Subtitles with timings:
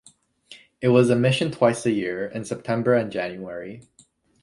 [0.81, 3.83] It was admission twice a year, in September and January.